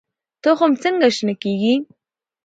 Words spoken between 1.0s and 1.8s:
شنه کیږي؟